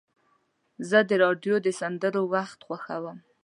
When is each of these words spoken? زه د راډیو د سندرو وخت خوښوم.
زه 0.89 0.99
د 1.09 1.11
راډیو 1.23 1.55
د 1.65 1.67
سندرو 1.79 2.21
وخت 2.33 2.59
خوښوم. 2.67 3.17